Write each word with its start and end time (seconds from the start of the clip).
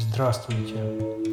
Здравствуйте! 0.00 0.76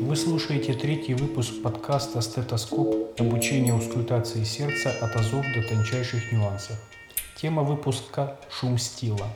Вы 0.01 0.15
слушаете 0.15 0.73
третий 0.73 1.13
выпуск 1.13 1.61
подкаста 1.61 2.19
«Стетоскоп. 2.19 3.13
Обучение 3.19 3.73
аускультации 3.73 4.43
сердца 4.43 4.91
от 5.01 5.15
азов 5.15 5.45
до 5.53 5.61
тончайших 5.61 6.31
нюансов». 6.31 6.75
Тема 7.39 7.61
выпуска– 7.61 8.39
шум 8.49 8.79
стила. 8.79 9.27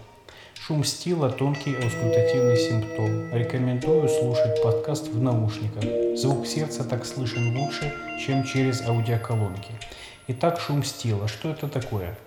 Шум 0.55 0.83
стила– 0.83 1.29
тонкий 1.29 1.75
аускультативный 1.75 2.57
симптом. 2.57 3.31
Рекомендую 3.31 4.09
слушать 4.09 4.63
подкаст 4.63 5.09
в 5.09 5.21
наушниках. 5.21 5.83
Звук 6.17 6.47
сердца 6.47 6.83
так 6.83 7.05
слышен 7.05 7.55
лучше, 7.55 7.93
чем 8.25 8.43
через 8.43 8.81
аудиоколонки. 8.81 9.73
Итак, 10.27 10.59
шум 10.59 10.83
стила. 10.83 11.27
Что 11.27 11.51
это 11.51 11.67
такое? 11.67 12.17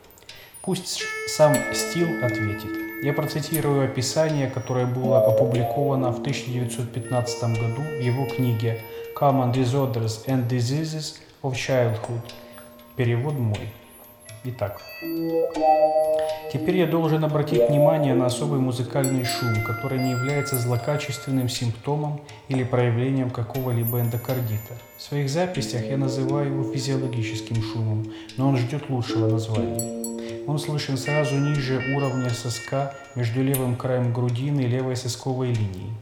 Пусть 0.60 1.02
сам 1.26 1.56
стил 1.74 2.24
ответит. 2.24 2.91
Я 3.02 3.12
процитирую 3.12 3.84
описание, 3.84 4.48
которое 4.48 4.86
было 4.86 5.26
опубликовано 5.26 6.12
в 6.12 6.20
1915 6.20 7.42
году 7.58 7.82
в 7.82 8.00
его 8.00 8.26
книге 8.26 8.78
Common 9.20 9.52
Disorders 9.52 10.24
and 10.28 10.48
Diseases 10.48 11.16
of 11.42 11.54
Childhood. 11.54 12.20
Перевод 12.94 13.34
мой. 13.34 13.72
Итак, 14.44 14.80
теперь 16.52 16.76
я 16.76 16.86
должен 16.86 17.24
обратить 17.24 17.68
внимание 17.68 18.14
на 18.14 18.26
особый 18.26 18.60
музыкальный 18.60 19.24
шум, 19.24 19.64
который 19.66 19.98
не 19.98 20.12
является 20.12 20.54
злокачественным 20.54 21.48
симптомом 21.48 22.20
или 22.46 22.62
проявлением 22.62 23.30
какого-либо 23.30 24.00
эндокардита. 24.00 24.74
В 24.96 25.02
своих 25.02 25.28
записях 25.28 25.84
я 25.84 25.96
называю 25.96 26.52
его 26.52 26.72
физиологическим 26.72 27.60
шумом, 27.62 28.12
но 28.36 28.48
он 28.48 28.58
ждет 28.58 28.88
лучшего 28.90 29.28
названия. 29.28 30.01
Он 30.46 30.58
слышен 30.58 30.96
сразу 30.96 31.36
ниже 31.36 31.80
уровня 31.94 32.30
соска 32.30 32.94
между 33.14 33.42
левым 33.42 33.76
краем 33.76 34.12
грудины 34.12 34.62
и 34.62 34.66
левой 34.66 34.96
сосковой 34.96 35.48
линией. 35.52 35.92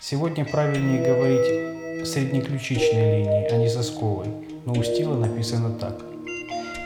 Сегодня 0.00 0.44
правильнее 0.44 1.04
говорить 1.04 2.08
среднеключичной 2.08 3.18
линии, 3.18 3.52
а 3.52 3.56
не 3.56 3.68
сосковой, 3.68 4.26
но 4.66 4.72
у 4.72 4.82
стила 4.82 5.16
написано 5.16 5.78
так. 5.78 6.00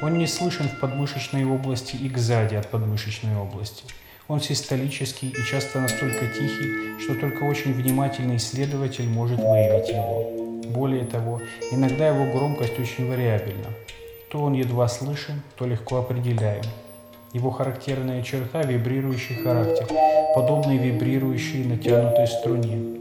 Он 0.03 0.19
не 0.19 0.27
слышен 0.27 0.69
в 0.69 0.79
подмышечной 0.79 1.47
области 1.47 1.97
и 1.97 2.15
сзади 2.15 2.57
от 2.57 2.71
подмышечной 2.71 3.37
области. 3.37 3.85
Он 4.29 4.41
систолический 4.43 5.31
и 5.31 5.45
часто 5.51 5.81
настолько 5.81 6.27
тихий, 6.27 7.01
что 7.01 7.15
только 7.15 7.45
очень 7.45 7.73
внимательный 7.73 8.37
исследователь 8.37 9.09
может 9.09 9.39
выявить 9.39 9.89
его. 9.89 10.31
Более 10.71 11.05
того, 11.05 11.41
иногда 11.71 12.09
его 12.09 12.31
громкость 12.31 12.79
очень 12.79 13.09
вариабельна. 13.09 13.69
То 14.37 14.43
он 14.43 14.53
едва 14.53 14.87
слышен, 14.87 15.41
то 15.57 15.65
легко 15.65 15.97
определяем. 15.97 16.63
Его 17.33 17.51
характерная 17.51 18.23
черта– 18.23 18.61
вибрирующий 18.65 19.37
характер, 19.37 19.89
подобный 20.35 20.77
вибрирующей 20.77 21.65
натянутой 21.65 22.27
струне. 22.27 22.99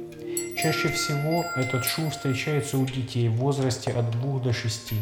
Чаще 0.56 0.88
всего 0.88 1.44
этот 1.58 1.84
шум 1.84 2.10
встречается 2.10 2.78
у 2.78 2.86
детей 2.86 3.28
в 3.28 3.34
возрасте 3.34 3.92
от 3.92 4.12
2 4.12 4.40
до 4.40 4.54
6. 4.54 4.94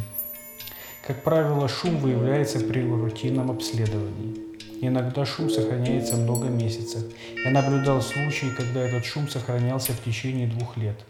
Как 1.06 1.22
правило, 1.22 1.68
шум 1.68 1.98
выявляется 1.98 2.60
при 2.62 2.82
рутинном 2.82 3.52
обследовании. 3.52 4.36
Иногда 4.82 5.28
шум 5.28 5.52
сохраняется 5.52 6.16
много 6.16 6.48
месяцев. 6.48 7.04
Я 7.46 7.52
наблюдал 7.52 8.02
случаи, 8.02 8.48
когда 8.58 8.80
этот 8.80 9.06
шум 9.06 9.30
сохранялся 9.30 9.92
в 9.92 10.04
течение 10.04 10.48
двух 10.48 10.78
лет– 10.78 10.96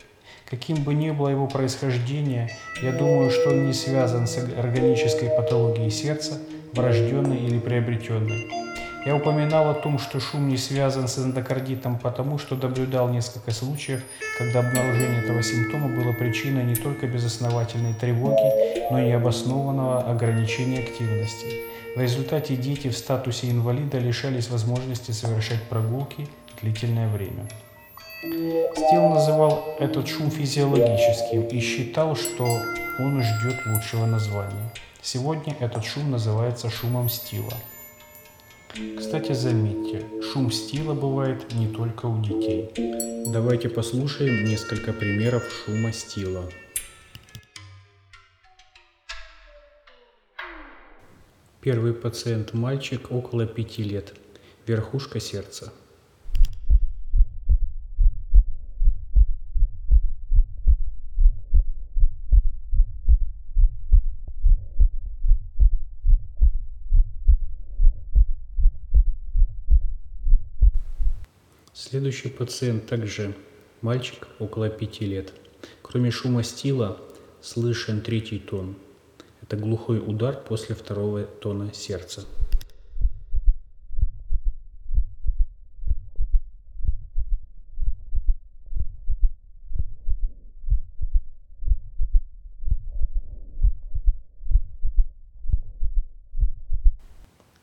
Каким 0.50 0.84
бы 0.84 0.94
ни 0.94 1.12
было 1.12 1.30
его 1.30 1.48
происхождение, 1.48 2.50
я 2.82 2.92
думаю, 2.92 3.32
что 3.32 3.50
он 3.50 3.66
не 3.66 3.74
связан 3.74 4.28
с 4.28 4.38
органической 4.38 5.30
патологией 5.30 5.90
сердца, 5.90 6.40
врожденной 6.74 7.38
или 7.38 7.60
приобретенной. 7.60 8.64
Я 9.06 9.18
упоминал 9.18 9.70
о 9.70 9.74
том, 9.74 10.00
что 10.00 10.22
шум 10.22 10.48
не 10.48 10.56
связан 10.56 11.10
с 11.10 11.18
эндокардитом, 11.18 12.00
потому 12.00 12.38
что 12.38 12.56
наблюдал 12.56 13.10
несколько 13.10 13.52
случаев, 13.52 14.02
когда 14.38 14.60
обнаружение 14.60 15.22
этого 15.22 15.44
симптома 15.44 15.90
было 15.90 16.14
причиной 16.14 16.64
не 16.64 16.76
только 16.76 17.06
безосновательной 17.08 17.94
тревоги, 17.94 18.90
но 18.92 19.00
и 19.00 19.12
обоснованного 19.12 20.04
ограничения 20.04 20.80
активности. 20.80 21.48
В 21.98 22.02
результате 22.02 22.56
дети 22.56 22.88
в 22.88 22.98
статусе 22.98 23.52
инвалида 23.52 24.00
лишались 24.00 24.50
возможности 24.50 25.12
совершать 25.12 25.62
прогулки 25.64 26.28
длительное 26.62 27.10
время. 27.10 27.50
Стил 28.24 29.10
называл 29.10 29.76
этот 29.80 30.08
шум 30.08 30.32
физиологическим 30.32 31.46
и 31.48 31.60
считал, 31.60 32.16
что 32.16 32.46
он 33.00 33.22
ждет 33.22 33.66
лучшего 33.66 34.06
названия. 34.06 34.74
Сегодня 35.02 35.58
этот 35.60 35.84
шум 35.84 36.12
называется 36.12 36.70
шумом 36.70 37.10
стила. 37.10 37.54
Кстати, 38.98 39.34
заметьте, 39.34 40.06
шум 40.22 40.54
стила 40.54 40.94
бывает 40.94 41.54
не 41.54 41.68
только 41.68 42.06
у 42.06 42.22
детей. 42.22 42.72
Давайте 43.28 43.68
послушаем 43.68 44.46
несколько 44.46 44.94
примеров 44.94 45.44
шума 45.52 45.92
стила. 45.92 46.50
Первый 51.60 51.94
пациент 51.94 52.54
мальчик 52.54 53.12
около 53.12 53.46
пяти 53.46 53.84
лет. 53.84 54.14
Верхушка 54.66 55.20
сердца. 55.20 55.74
Следующий 71.94 72.30
пациент 72.30 72.88
также 72.88 73.36
мальчик 73.82 74.28
около 74.40 74.68
пяти 74.68 75.06
лет. 75.06 75.32
Кроме 75.84 76.10
шума 76.10 76.42
стила 76.42 77.00
слышен 77.40 78.02
третий 78.02 78.40
тон. 78.40 78.78
Это 79.44 79.58
глухой 79.58 80.00
удар 80.00 80.36
после 80.36 80.74
второго 80.74 81.22
тона 81.22 81.72
сердца. 81.72 82.26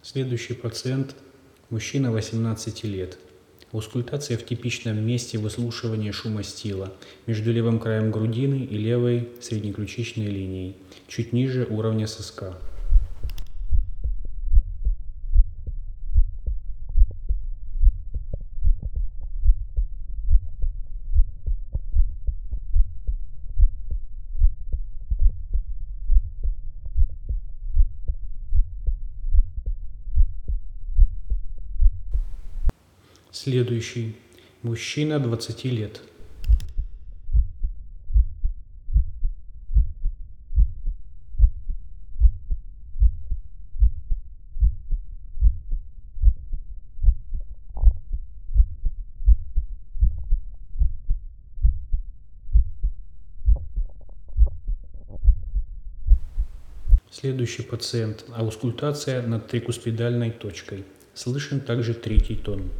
Следующий 0.03 0.55
пациент– 0.55 1.17
мужчина 1.71 2.13
18 2.13 2.85
лет– 2.85 3.19
Аускультация 3.73 4.37
в 4.37 4.45
типичном 4.45 4.99
месте 4.99 5.39
выслушивания 5.39 6.11
шума 6.11 6.43
стила 6.43 6.93
между 7.27 7.53
левым 7.53 7.79
краем 7.79 8.11
грудины 8.11 8.65
и 8.65 8.77
левой 8.77 9.29
среднеключичной 9.41 10.27
линией, 10.27 10.77
чуть 11.07 11.33
ниже 11.33 11.67
уровня 11.71 12.09
соска. 12.09 12.59
Следующий. 33.43 34.17
Мужчина 34.61 35.19
20 35.19 35.65
лет. 35.65 36.03
Следующий 57.11 57.63
пациент. 57.63 58.27
Аускультация 58.35 59.27
над 59.27 59.49
трикуспидальной 59.49 60.31
точкой. 60.31 60.85
Слышен 61.15 61.61
также 61.61 61.95
третий 61.95 62.37
тон. 62.37 62.71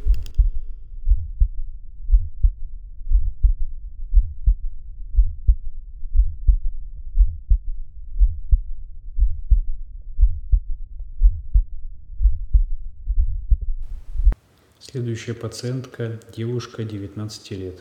Следующая 14.91 15.35
пациентка– 15.35 16.19
девушка 16.35 16.83
19 16.83 17.51
лет. 17.51 17.79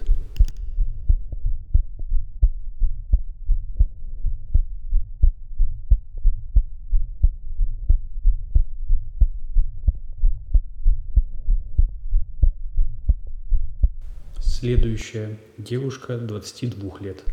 Следующая 14.38 15.36
девушка 15.58 16.16
22 16.16 17.00
лет. 17.00 17.24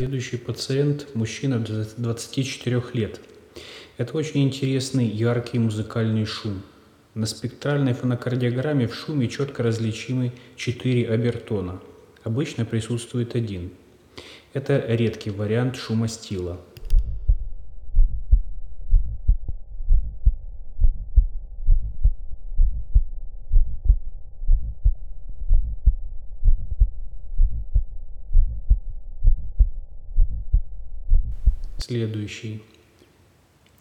Следующий 0.00 0.38
пациент– 0.38 1.08
мужчина 1.14 1.58
24 1.58 2.82
лет. 2.94 3.20
Это 3.98 4.16
очень 4.16 4.44
интересный 4.44 5.06
яркий 5.06 5.58
музыкальный 5.58 6.24
шум. 6.24 6.62
На 7.12 7.26
спектральной 7.26 7.92
фонокардиограмме 7.92 8.88
в 8.88 8.94
шуме 8.94 9.28
четко 9.28 9.62
различимы 9.62 10.32
четыре 10.56 11.06
обертона. 11.06 11.82
Обычно 12.24 12.64
присутствует 12.64 13.34
один. 13.34 13.72
Это 14.54 14.82
редкий 14.88 15.28
вариант 15.28 15.76
шума 15.76 16.08
стила. 16.08 16.58
Следующий. 31.80 32.62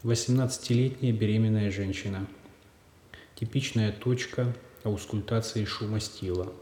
18-летняя 0.04 1.12
беременная 1.12 1.69
женщина. 1.69 2.25
Типичная 3.36 3.92
точка 3.92 4.56
аускультации 4.86 5.66
шума 5.66 6.00
стила. 6.00 6.54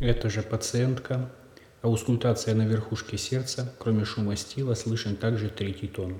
Это 0.00 0.28
же 0.28 0.42
пациентка 0.42 1.32
Аускультация 1.82 2.54
на 2.54 2.66
верхушке 2.66 3.16
сердца, 3.16 3.74
кроме 3.78 4.04
шума 4.04 4.36
стила, 4.36 4.74
слышен 4.74 5.16
также 5.16 5.48
третий 5.48 5.88
тон. 5.88 6.18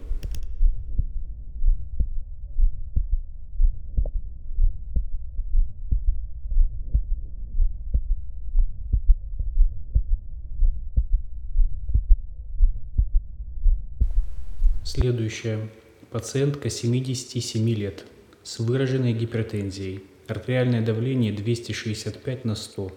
Следующая. 14.83 15.69
Пациентка 16.11 16.71
77 16.71 17.69
лет 17.69 18.07
с 18.43 18.59
выраженной 18.59 19.12
гипертензией. 19.12 20.03
Артериальное 20.27 20.81
давление 20.81 21.33
265 21.33 22.45
на 22.47 22.55
100. 22.55 22.91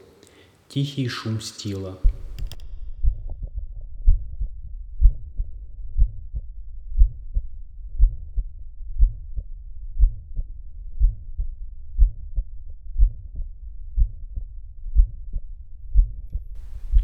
Тихий 0.70 1.08
шум 1.10 1.42
стила. 1.42 2.00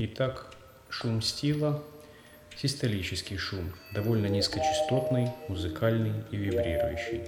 Итак, 0.01 0.45
шум 0.87 1.21
стила– 1.21 1.83
систолический 2.55 3.35
шум, 3.35 3.73
довольно 3.93 4.27
низкочастотный, 4.27 5.27
музыкальный 5.49 6.23
и 6.31 6.37
вибрирующий. 6.37 7.23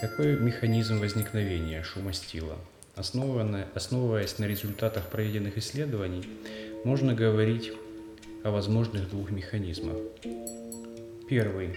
Какой 0.00 0.36
механизм 0.40 0.98
возникновения 0.98 1.84
шума 1.84 2.12
стила? 2.12 2.58
Основываясь 2.96 4.40
на 4.40 4.46
результатах 4.46 5.10
проведенных 5.10 5.58
исследований, 5.58 6.28
можно 6.84 7.14
говорить 7.14 7.70
о 8.42 8.50
возможных 8.50 9.08
двух 9.08 9.30
механизмах. 9.30 9.96
Первый 11.28 11.76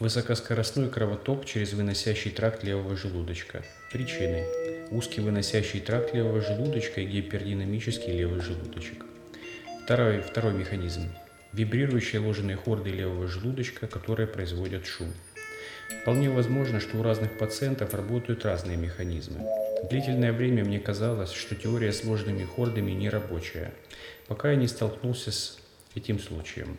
Высокоскоростной 0.00 0.90
кровоток 0.90 1.44
через 1.44 1.72
выносящий 1.72 2.32
тракт 2.32 2.64
левого 2.64 2.96
желудочка. 2.96 3.64
Причины 3.92 4.44
узкий 4.90 5.20
выносящий 5.20 5.80
тракт 5.80 6.14
левого 6.14 6.40
желудочка 6.40 7.00
и 7.00 7.06
гипердинамический 7.06 8.12
левый 8.12 8.40
желудочек. 8.40 9.04
Второй, 9.84 10.20
второй 10.20 10.54
механизм. 10.54 11.10
Вибрирующие 11.52 12.20
ложные 12.20 12.56
хорды 12.56 12.90
левого 12.90 13.26
желудочка, 13.26 13.86
которые 13.86 14.26
производят 14.26 14.86
шум. 14.86 15.12
Вполне 16.02 16.28
возможно, 16.30 16.80
что 16.80 16.98
у 16.98 17.02
разных 17.02 17.38
пациентов 17.38 17.94
работают 17.94 18.44
разные 18.44 18.76
механизмы. 18.76 19.40
Длительное 19.88 20.32
время 20.32 20.64
мне 20.64 20.78
казалось, 20.78 21.32
что 21.32 21.54
теория 21.54 21.92
с 21.92 22.04
ложными 22.04 22.44
хордами 22.44 22.90
не 22.90 23.08
рабочая, 23.08 23.72
пока 24.26 24.50
я 24.50 24.56
не 24.56 24.68
столкнулся 24.68 25.32
с 25.32 25.58
этим 25.94 26.18
случаем. 26.18 26.76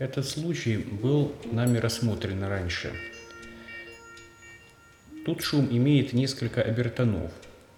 Этот 0.00 0.26
случай 0.26 0.78
был 0.78 1.34
нами 1.52 1.76
рассмотрен 1.76 2.42
раньше. 2.42 2.90
Тут 5.26 5.42
шум 5.42 5.68
имеет 5.70 6.14
несколько 6.14 6.62
обертонов, 6.62 7.30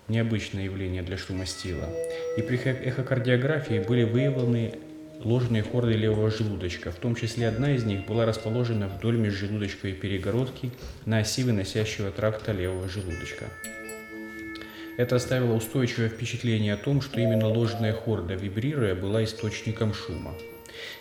необычное 0.06 0.66
явление 0.66 1.02
для 1.02 1.18
шума 1.18 1.46
стила. 1.46 1.88
И 2.36 2.42
при 2.42 2.58
эхокардиографии 2.58 3.80
были 3.80 4.04
выявлены 4.04 4.78
ложные 5.18 5.64
хорды 5.64 5.94
левого 5.94 6.30
желудочка. 6.30 6.92
В 6.92 6.96
том 6.96 7.16
числе 7.16 7.48
одна 7.48 7.74
из 7.74 7.82
них 7.82 8.06
была 8.06 8.24
расположена 8.24 8.86
вдоль 8.86 9.16
межжелудочковой 9.16 9.94
перегородки 9.94 10.70
на 11.04 11.18
оси 11.18 11.42
выносящего 11.42 12.12
тракта 12.12 12.52
левого 12.52 12.88
желудочка. 12.88 13.46
Это 14.96 15.16
оставило 15.16 15.54
устойчивое 15.54 16.08
впечатление 16.08 16.74
о 16.74 16.76
том, 16.76 17.00
что 17.00 17.18
именно 17.18 17.48
ложная 17.48 17.92
хорда, 17.92 18.34
вибрируя, 18.34 18.94
была 18.94 19.24
источником 19.24 19.92
шума. 19.92 20.36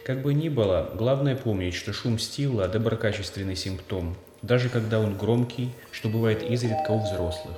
Как 0.05 0.21
бы 0.21 0.33
ни 0.33 0.49
было, 0.49 0.91
главное 0.95 1.35
помнить, 1.35 1.75
что 1.75 1.93
шум 1.93 2.19
стила– 2.19 2.67
доброкачественный 2.69 3.55
симптом, 3.55 4.15
даже 4.41 4.69
когда 4.69 4.99
он 4.99 5.17
громкий, 5.17 5.71
что 5.91 6.09
бывает 6.09 6.43
изредка 6.43 6.91
у 6.91 7.03
взрослых. 7.03 7.57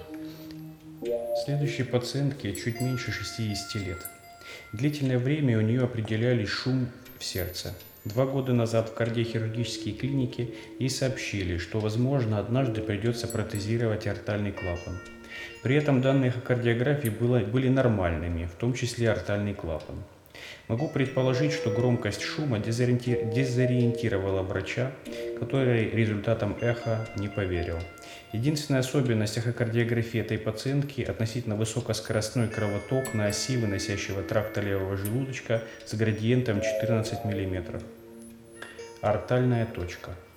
Следующей 1.46 1.84
пациентке 1.84 2.54
чуть 2.56 2.80
меньше 2.80 3.12
60 3.12 3.76
лет. 3.86 3.98
Длительное 4.72 5.18
время 5.18 5.58
у 5.58 5.62
нее 5.62 5.84
определяли 5.84 6.46
шум 6.46 6.88
в 7.20 7.24
сердце. 7.24 7.74
Два 8.06 8.26
года 8.26 8.54
назад 8.54 8.90
в 8.90 8.94
кардиохирургической 8.94 9.94
клинике 9.94 10.50
ей 10.78 10.90
сообщили, 10.90 11.58
что, 11.58 11.80
возможно, 11.80 12.38
однажды 12.38 12.82
придется 12.82 13.28
протезировать 13.28 14.08
артальный 14.08 14.52
клапан. 14.52 15.00
При 15.64 15.76
этом 15.76 16.02
данные 16.02 16.30
эхокардиографии 16.30 17.10
были 17.10 17.70
нормальными, 17.70 18.46
в 18.46 18.60
том 18.60 18.74
числе 18.74 19.10
артальный 19.10 19.54
клапан. 19.54 20.04
Могу 20.70 20.88
предположить, 20.88 21.52
что 21.52 21.70
громкость 21.70 22.22
шума 22.22 22.58
дезориентировала 22.60 24.42
врача, 24.44 24.92
который 25.40 25.90
результатам 25.90 26.58
эхо 26.62 27.06
не 27.18 27.28
поверил. 27.28 27.80
Единственная 28.32 28.80
особенность 28.80 29.38
эхокардиографии 29.38 30.22
этой 30.22 30.38
пациентки 30.38 31.02
относительно 31.02 31.56
высокоскоростной 31.56 32.48
кровоток 32.48 33.14
на 33.14 33.28
оси 33.28 33.58
выносящего 33.58 34.24
тракта 34.24 34.62
левого 34.62 34.96
желудочка 34.96 35.62
с 35.86 35.94
градиентом 35.96 36.62
14 36.62 37.26
мм. 37.26 37.82
Артальная 39.02 39.66
точка– 39.66 40.12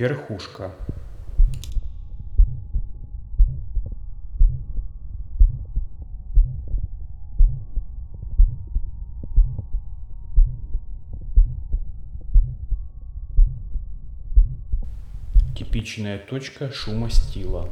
верхушка. 0.00 0.72
Типичная 15.56 16.18
точка 16.18 16.70
шума 16.70 17.10
стила 17.10 17.68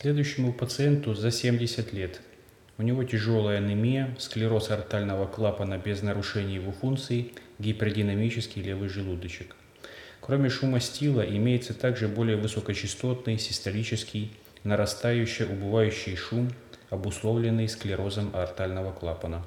Следующему 0.00 0.52
пациенту 0.52 1.12
за 1.12 1.32
70 1.32 1.92
лет. 1.92 2.20
У 2.78 2.82
него 2.82 3.02
тяжелая 3.02 3.58
анемия, 3.58 4.14
склероз 4.20 4.70
артального 4.70 5.26
клапана 5.26 5.76
без 5.76 6.02
нарушений 6.02 6.54
его 6.54 6.70
функций, 6.70 7.32
гипердинамический 7.58 8.62
левый 8.62 8.90
желудочек. 8.90 9.56
Кроме 10.20 10.50
шума 10.50 10.78
стила 10.78 11.22
имеется 11.22 11.74
также 11.74 12.06
более 12.06 12.36
высокочастотный 12.36 13.40
систолический, 13.40 14.30
нарастающий, 14.62 15.46
убывающий 15.46 16.14
шум, 16.14 16.48
обусловленный 16.90 17.68
склерозом 17.68 18.30
артального 18.36 18.92
клапана. 18.92 19.44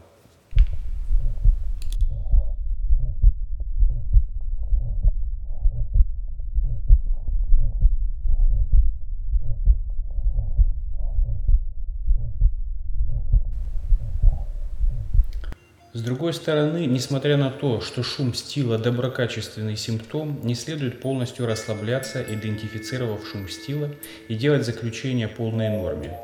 С 16.01 16.03
другой 16.03 16.34
стороны, 16.34 16.88
несмотря 16.88 17.38
на 17.38 17.51
то, 17.51 17.79
что 17.79 18.01
шум 18.01 18.34
стила– 18.34 18.77
доброкачественный 18.79 19.77
симптом, 19.77 20.39
не 20.41 20.55
следует 20.55 21.00
полностью 21.00 21.46
расслабляться, 21.46 22.25
идентифицировав 22.27 23.24
шум 23.27 23.48
стила 23.48 23.88
и 24.27 24.34
делать 24.34 24.65
заключение 24.65 25.27
полной 25.27 25.70
норме. 25.70 26.17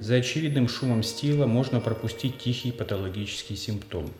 За 0.00 0.16
очевидным 0.16 0.68
шумом 0.68 1.04
стила 1.04 1.46
можно 1.46 1.78
пропустить 1.78 2.38
тихий 2.38 2.72
патологический 2.72 3.54
симптом. 3.54 4.12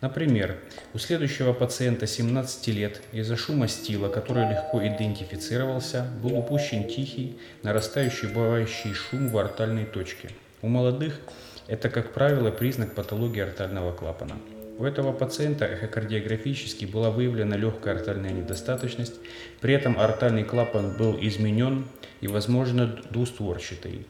Например, 0.00 0.56
у 0.92 0.98
следующего 0.98 1.52
пациента 1.52 2.08
17 2.08 2.66
лет 2.74 3.02
из-за 3.12 3.36
шума 3.36 3.68
стила, 3.68 4.08
который 4.08 4.50
легко 4.50 4.84
идентифицировался, 4.84 6.04
был 6.20 6.36
упущен 6.36 6.88
тихий, 6.88 7.38
нарастающий 7.62 8.26
бывающий 8.26 8.92
шум 8.92 9.28
в 9.28 9.38
артальной 9.38 9.84
точке. 9.84 10.30
У 10.62 10.66
молодых 10.66 11.20
это, 11.68 11.88
как 11.88 12.12
правило, 12.12 12.50
признак 12.50 12.94
патологии 12.94 13.40
артального 13.40 13.92
клапана. 13.92 14.36
У 14.78 14.84
этого 14.84 15.12
пациента 15.12 15.64
эхокардиографически 15.64 16.84
была 16.84 17.10
выявлена 17.10 17.56
легкая 17.56 17.94
артальная 17.94 18.30
недостаточность, 18.30 19.14
при 19.60 19.74
этом 19.74 19.98
артальный 19.98 20.44
клапан 20.44 20.96
был 20.96 21.16
изменен 21.20 21.86
и, 22.20 22.28
возможно, 22.28 22.86
двустворчатый. 23.10 24.06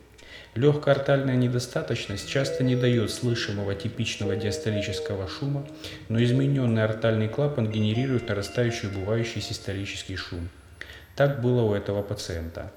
Легкая 0.56 0.94
артальная 0.94 1.36
недостаточность 1.36 2.28
часто 2.28 2.64
не 2.64 2.76
дает 2.76 3.10
слышимого 3.10 3.74
типичного 3.74 4.36
диастолического 4.36 5.28
шума, 5.28 5.66
но 6.08 6.22
измененный 6.22 6.82
артальный 6.82 7.28
клапан 7.28 7.70
генерирует 7.70 8.28
нарастающий 8.28 8.88
убывающий 8.88 9.42
систолический 9.42 10.16
шум. 10.16 10.48
Так 11.14 11.42
было 11.42 11.62
у 11.62 11.74
этого 11.74 12.02
пациента. 12.02 12.72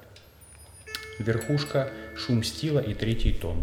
Верхушка, 1.19 1.89
шум 2.15 2.43
стила 2.43 2.79
и 2.79 2.93
третий 2.93 3.33
тон. 3.33 3.57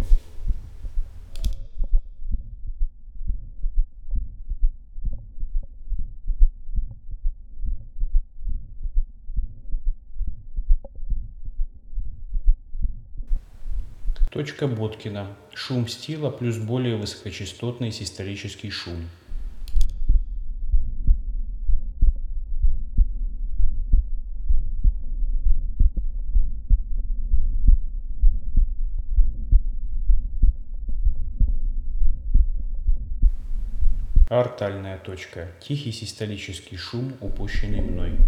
Точка 14.37 14.67
Боткина. 14.67 15.35
Шум 15.55 15.89
стила 15.89 16.29
плюс 16.29 16.59
более 16.59 16.97
высокочастотный 16.97 17.91
систолический 17.91 18.69
шум. 18.69 19.09
Артальная 34.29 34.99
точка. 34.99 35.49
Тихий 35.63 35.93
систолический 35.93 36.77
шум, 36.77 37.15
упущенный 37.23 37.81
мной. 37.81 38.19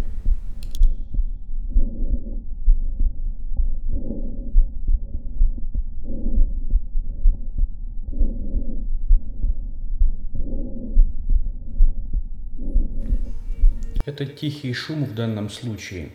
Этот 14.09 14.37
тихий 14.37 14.73
шум 14.73 15.05
в 15.05 15.13
данном 15.13 15.51
случае 15.51 16.09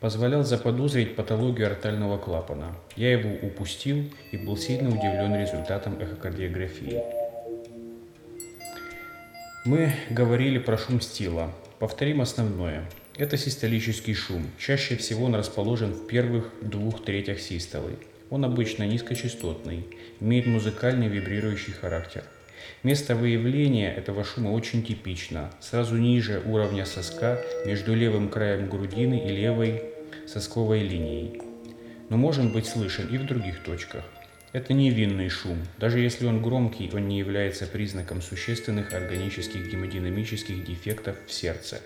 позволял 0.00 0.44
заподозрить 0.44 1.16
патологию 1.16 1.68
артального 1.68 2.18
клапана. 2.18 2.76
Я 2.94 3.12
его 3.12 3.30
упустил 3.40 4.04
и 4.32 4.36
был 4.36 4.58
сильно 4.58 4.90
удивлен 4.90 5.34
результатом 5.34 5.98
эхокардиографии. 5.98 7.02
Мы 9.64 9.94
говорили 10.10 10.58
про 10.58 10.76
шум 10.76 11.00
стила. 11.00 11.50
Повторим 11.78 12.20
основное. 12.20 12.84
Это 13.16 13.38
систолический 13.38 14.12
шум. 14.12 14.46
Чаще 14.58 14.98
всего 14.98 15.24
он 15.24 15.34
расположен 15.34 15.94
в 15.94 16.06
первых 16.06 16.52
двух 16.60 17.02
третях 17.02 17.40
систолы. 17.40 17.92
Он 18.28 18.44
обычно 18.44 18.82
низкочастотный, 18.82 19.86
имеет 20.20 20.44
музыкальный 20.44 21.08
вибрирующий 21.08 21.72
характер– 21.72 22.24
Место 22.82 23.16
выявления 23.16 23.92
этого 23.92 24.24
шума 24.24 24.50
очень 24.50 24.84
типично, 24.84 25.50
сразу 25.60 25.96
ниже 25.96 26.42
уровня 26.44 26.84
соска 26.84 27.40
между 27.66 27.94
левым 27.94 28.28
краем 28.28 28.68
грудины 28.68 29.26
и 29.26 29.28
левой 29.28 29.82
сосковой 30.26 30.80
линией, 30.80 31.40
но 32.08 32.16
может 32.16 32.52
быть 32.52 32.66
слышен 32.66 33.08
и 33.08 33.18
в 33.18 33.26
других 33.26 33.62
точках. 33.62 34.04
Это 34.52 34.72
невинный 34.72 35.28
шум. 35.28 35.58
Даже 35.76 35.98
если 35.98 36.24
он 36.26 36.42
громкий, 36.42 36.90
он 36.94 37.06
не 37.06 37.18
является 37.18 37.66
признаком 37.66 38.22
существенных 38.22 38.94
органических 38.94 39.70
гемодинамических 39.70 40.64
дефектов 40.64 41.16
в 41.26 41.32
сердце. 41.32 41.80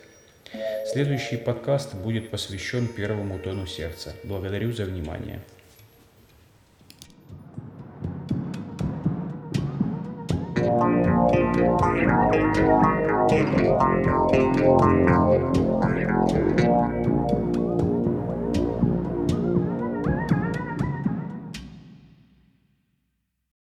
Следующий 0.93 1.39
подкаст 1.39 1.95
будет 1.95 2.31
посвящен 2.31 2.87
первому 2.87 3.39
тону 3.39 3.67
сердца. 3.67 4.15
Благодарю 4.23 4.73
за 4.73 4.85
внимание. 4.85 5.41
Thank 10.73 11.07
you. 16.61 16.92